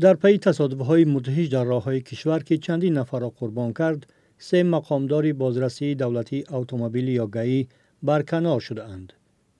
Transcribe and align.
در 0.00 0.14
پی 0.14 0.38
تصادف 0.38 0.80
های 0.80 1.04
مدهش 1.04 1.46
در 1.46 1.64
راه 1.64 1.84
های 1.84 2.00
کشور 2.00 2.42
که 2.42 2.58
چندین 2.58 2.98
نفر 2.98 3.18
را 3.18 3.32
قربان 3.36 3.72
کرد 3.72 4.06
سه 4.38 4.62
مقامداری 4.62 5.32
بازرسی 5.32 5.94
دولتی 5.94 6.44
اتومبیلی 6.50 7.12
یا 7.12 7.26
گئی 7.26 7.68
برکنار 8.02 8.60
شده 8.60 8.84
اند. 8.84 9.12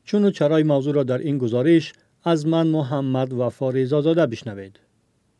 چون 0.04 0.24
و 0.24 0.30
چرای 0.30 0.62
موضوع 0.62 0.94
را 0.94 1.02
در 1.02 1.18
این 1.18 1.38
گزارش 1.38 1.92
از 2.24 2.46
من 2.46 2.66
محمد 2.66 3.32
و 3.32 3.48
فاریزا 3.48 4.00
زاده 4.00 4.26
بشنوید. 4.26 4.80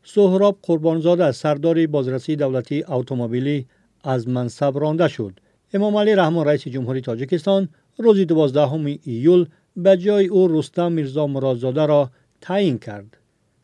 سهراب 0.03 0.57
قربانزاده 0.61 1.31
سردار 1.31 1.87
بازرسی 1.87 2.35
دولتی 2.35 2.83
اتومبیلی 2.87 3.65
از 4.03 4.27
منصب 4.27 4.77
رانده 4.77 5.07
شد. 5.07 5.39
امام 5.73 5.95
علی 5.95 6.15
رحمان 6.15 6.47
رئیس 6.47 6.67
جمهوری 6.67 7.01
تاجیکستان 7.01 7.69
روز 7.97 8.19
12 8.19 8.99
ایول 9.03 9.45
به 9.75 9.97
جای 9.97 10.27
او 10.27 10.47
رستم 10.47 10.91
میرزا 10.91 11.27
مرادزاده 11.27 11.85
را 11.85 12.11
تعیین 12.41 12.77
کرد. 12.77 13.16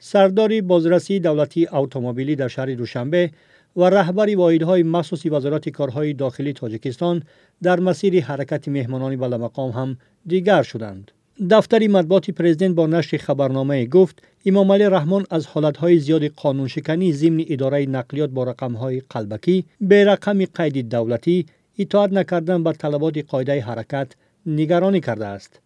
سرداری 0.05 0.61
بازرسی 0.61 1.19
دولتی 1.19 1.67
اتومبیلی 1.67 2.35
در 2.35 2.47
شهر 2.47 2.65
دوشنبه 2.65 3.31
و 3.75 3.83
رهبری 3.83 4.35
واحدهای 4.35 4.83
مخصوصی 4.83 5.29
وزارت 5.29 5.69
کارهای 5.69 6.13
داخلی 6.13 6.53
تاجیکستان 6.53 7.23
در 7.61 7.79
مسیر 7.79 8.23
حرکت 8.23 8.67
مهمانان 8.67 9.15
مقام 9.15 9.71
هم 9.71 9.97
دیگر 10.27 10.63
شدند. 10.63 11.11
دفتر 11.49 11.87
مطبوعات 11.87 12.31
پرزیدنت 12.31 12.75
با 12.75 12.87
نشر 12.87 13.17
خبرنامه 13.17 13.85
گفت 13.85 14.23
امام 14.45 14.71
علی 14.71 14.83
رحمان 14.83 15.25
از 15.29 15.47
حالتهای 15.47 15.99
زیاد 15.99 16.25
قانون 16.27 16.67
شکنی 16.67 17.13
ضمن 17.13 17.43
اداره 17.47 17.85
نقلیات 17.85 18.29
با 18.29 18.43
رقمهای 18.43 19.01
قلبکی 19.09 19.65
به 19.81 20.05
رقم 20.05 20.45
قید 20.45 20.89
دولتی 20.89 21.45
اطاعت 21.79 22.13
نکردن 22.13 22.63
به 22.63 22.71
طلبات 22.71 23.17
قاعده 23.17 23.61
حرکت 23.61 24.13
نگرانی 24.45 24.99
کرده 24.99 25.25
است. 25.25 25.59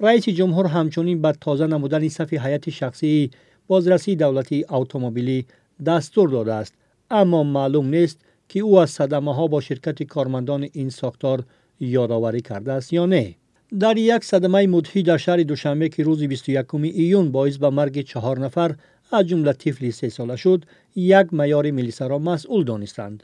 رئیس 0.00 0.28
جمهور 0.28 0.66
همچنین 0.66 1.22
به 1.22 1.32
تازه 1.40 1.66
نمودن 1.66 2.08
صف 2.08 2.34
حیات 2.34 2.70
شخصی 2.70 3.30
بازرسی 3.72 4.16
دولتی 4.16 4.64
اتومبیلی 4.70 5.46
دستور 5.86 6.28
داده 6.28 6.54
است. 6.54 6.74
اما 7.10 7.42
معلوم 7.42 7.86
نیست 7.86 8.18
که 8.48 8.60
او 8.60 8.78
از 8.78 8.90
صدمه 8.90 9.34
ها 9.34 9.46
با 9.46 9.60
شرکت 9.60 10.02
کارمندان 10.02 10.68
این 10.72 10.90
ساختار 10.90 11.44
یادآوری 11.80 12.40
کرده 12.40 12.72
است 12.72 12.92
یا 12.92 13.06
نه. 13.06 13.34
در 13.80 13.96
یک 13.96 14.24
صدمه 14.24 14.66
مدهی 14.66 15.02
در 15.02 15.16
شهر 15.16 15.36
دوشنبه 15.36 15.88
که 15.88 16.02
روز 16.02 16.22
21 16.22 16.74
ایون 16.74 17.32
باعث 17.32 17.56
به 17.56 17.70
مرگ 17.70 18.00
چهار 18.00 18.38
نفر 18.38 18.74
از 19.12 19.26
جمله 19.26 19.52
طفلی 19.52 19.90
سه 19.90 20.08
ساله 20.08 20.36
شد 20.36 20.64
یک 20.96 21.26
میار 21.32 21.70
ملیسا 21.70 22.06
را 22.06 22.18
مسئول 22.18 22.64
دانستند. 22.64 23.22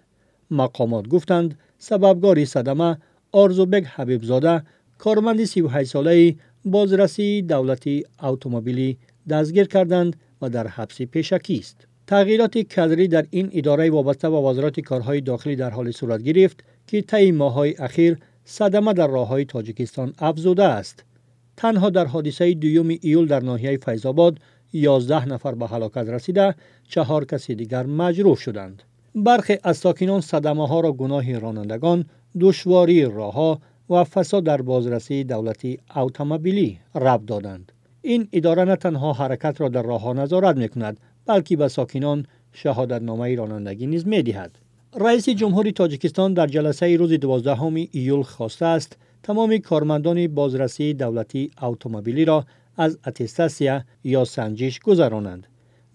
مقامات 0.50 1.08
گفتند 1.08 1.58
سببگاری 1.78 2.44
صدمه 2.44 2.98
آرزوبگ 3.32 3.84
حبیبزاده 3.84 4.62
کارمند 4.98 5.44
38 5.44 5.90
ساله 5.90 6.36
بازرسی 6.64 7.42
دولتی 7.42 8.04
اتومبیلی 8.22 8.98
دستگیر 9.30 9.66
کردند 9.66 10.16
و 10.42 10.48
در 10.48 10.66
حبس 10.66 11.02
پیشکی 11.02 11.58
است. 11.58 11.86
تغییرات 12.06 12.58
کادری 12.58 13.08
در 13.08 13.26
این 13.30 13.50
اداره 13.52 13.90
وابسته 13.90 14.30
به 14.30 14.36
وزارت 14.36 14.80
کارهای 14.80 15.20
داخلی 15.20 15.56
در 15.56 15.70
حال 15.70 15.90
صورت 15.90 16.22
گرفت 16.22 16.64
که 16.86 17.02
طی 17.02 17.32
ماههای 17.32 17.74
اخیر 17.78 18.18
صدمه 18.44 18.92
در 18.92 19.06
راههای 19.06 19.44
تاجیکستان 19.44 20.12
افزوده 20.18 20.64
است. 20.64 21.04
تنها 21.56 21.90
در 21.90 22.06
حادثه 22.06 22.54
دوم 22.54 22.88
ایول 23.00 23.26
در 23.26 23.40
ناحیه 23.40 23.76
فیضآباد 23.76 24.38
11 24.72 25.28
نفر 25.28 25.54
به 25.54 25.66
هلاکت 25.66 25.96
رسیده، 25.96 26.54
چهار 26.88 27.24
کسی 27.24 27.54
دیگر 27.54 27.86
مجروح 27.86 28.36
شدند. 28.36 28.82
برخی 29.14 29.58
از 29.62 29.76
ساکنان 29.76 30.20
صدمه 30.20 30.68
ها 30.68 30.80
را 30.80 30.92
گناه 30.92 31.38
رانندگان، 31.38 32.04
دشواری 32.40 33.04
راهها 33.04 33.60
و 33.90 34.04
فساد 34.04 34.44
در 34.44 34.62
بازرسی 34.62 35.24
دولتی 35.24 35.78
اتومبیلی 35.96 36.78
رب 36.94 37.26
دادند. 37.26 37.72
این 38.08 38.28
اداره 38.32 38.64
نه 38.64 38.76
تنها 38.76 39.12
حرکت 39.12 39.60
را 39.60 39.68
در 39.68 39.82
راه 39.82 40.12
نظارت 40.12 40.56
می 40.56 40.68
کند 40.68 41.00
بلکه 41.26 41.56
به 41.56 41.68
ساکنان 41.68 42.26
شهادت 42.52 43.02
نامه 43.02 43.34
رانندگی 43.34 43.86
نیز 43.86 44.06
می 44.06 44.22
دهد. 44.22 44.58
رئیس 44.94 45.28
جمهوری 45.28 45.72
تاجیکستان 45.72 46.34
در 46.34 46.46
جلسه 46.46 46.96
روز 46.96 47.12
12 47.12 47.62
ایول 47.92 48.22
خواسته 48.22 48.66
است 48.66 48.96
تمام 49.22 49.58
کارمندان 49.58 50.26
بازرسی 50.26 50.94
دولتی 50.94 51.50
اتومبیلی 51.62 52.24
را 52.24 52.44
از 52.76 52.98
اتستاسیا 53.06 53.84
یا 54.04 54.24
سنجش 54.24 54.80
گذرانند. 54.80 55.46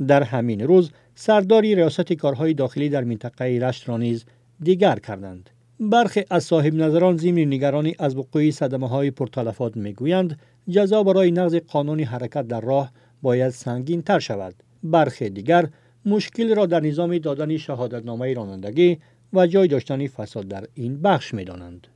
در 0.08 0.24
همین 0.24 0.62
روز 0.62 0.92
سرداری 1.16 1.76
ریاست 1.76 2.14
کارهای 2.14 2.54
داخلی 2.54 2.90
در 2.90 3.04
منطقه 3.04 3.60
رشت 3.62 3.90
را 3.90 3.98
نیز 3.98 4.26
دیگر 4.64 4.96
کردند. 4.96 5.50
برخی 5.90 6.24
از 6.30 6.44
صاحب 6.44 6.74
نظران 6.74 7.18
ضمن 7.18 7.54
نگرانی 7.54 7.96
از 8.00 8.16
وقوع 8.18 8.52
صدمه 8.52 8.88
های 8.88 9.12
پرتلفات 9.12 9.78
می‌گویند 9.78 10.40
جزا 10.70 11.04
برای 11.04 11.32
نقض 11.32 11.56
قانون 11.56 12.00
حرکت 12.00 12.48
در 12.48 12.62
راه 12.62 12.92
باید 13.22 13.50
سنگین 13.50 14.02
تر 14.02 14.20
شود 14.20 14.56
برخی 14.84 15.30
دیگر 15.30 15.70
مشکل 16.06 16.56
را 16.56 16.66
در 16.66 16.80
نظام 16.80 17.18
دادن 17.18 17.58
شهادتنامه 17.58 18.34
رانندگی 18.34 18.98
و 19.34 19.48
جای 19.48 19.68
داشتن 19.68 20.08
فساد 20.08 20.48
در 20.48 20.66
این 20.74 21.02
بخش 21.02 21.34
می 21.34 21.44
دانند. 21.44 21.88